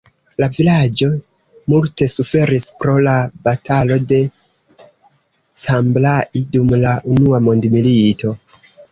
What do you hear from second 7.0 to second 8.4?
Unua mondmilito.